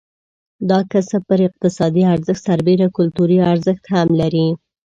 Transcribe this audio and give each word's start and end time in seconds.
دا 0.69 0.79
کسب 0.91 1.21
پر 1.29 1.39
اقتصادي 1.49 2.03
ارزښت 2.13 2.41
سربېره 2.47 2.87
کلتوري 2.97 3.37
ارزښت 3.51 3.83
هم 3.93 4.07
لري. 4.21 4.47